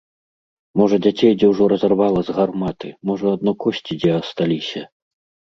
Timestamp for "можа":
0.79-0.95, 3.11-3.27